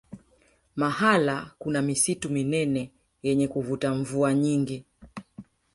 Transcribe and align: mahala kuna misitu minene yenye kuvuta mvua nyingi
mahala 0.75 1.51
kuna 1.59 1.79
misitu 1.81 2.29
minene 2.29 2.91
yenye 3.23 3.47
kuvuta 3.47 3.93
mvua 3.93 4.33
nyingi 4.33 4.85